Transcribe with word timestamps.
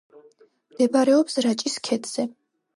მდებარეობს 0.71 1.39
რაჭის 1.49 1.79
ქედზე. 1.91 2.29